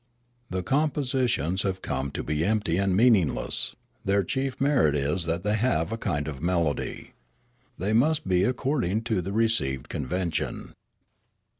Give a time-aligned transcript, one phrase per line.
[0.49, 5.25] The compositions have come to be empty and meaningless; their chief Kloriole 281 merit is
[5.27, 7.11] that they have a kind of melod3^
[7.77, 10.73] They must be according to the received convention.